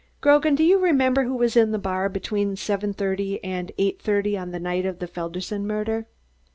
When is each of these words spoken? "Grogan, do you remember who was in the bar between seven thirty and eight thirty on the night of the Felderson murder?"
"Grogan, 0.19 0.55
do 0.55 0.63
you 0.63 0.79
remember 0.79 1.25
who 1.25 1.35
was 1.35 1.55
in 1.55 1.69
the 1.69 1.77
bar 1.77 2.09
between 2.09 2.55
seven 2.55 2.91
thirty 2.91 3.37
and 3.43 3.71
eight 3.77 4.01
thirty 4.01 4.35
on 4.35 4.49
the 4.49 4.59
night 4.59 4.83
of 4.83 4.97
the 4.97 5.05
Felderson 5.05 5.67
murder?" 5.67 6.07